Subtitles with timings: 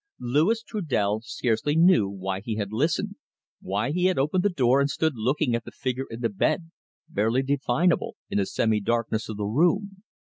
[0.19, 3.17] Louis Trudel scarcely knew why he had listened,
[3.61, 6.71] why he had opened the door and stood looking at the figure in the bed,
[7.07, 10.01] barely definable in the semi darkness of the room.